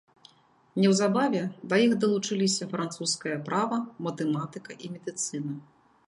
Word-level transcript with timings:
Неўзабаве 0.83 1.41
да 1.73 1.77
іх 1.85 1.91
далучыліся 2.05 2.63
французскае 2.71 3.35
права, 3.49 3.77
матэматыка 4.07 4.79
і 4.87 4.91
медыцына. 4.95 5.53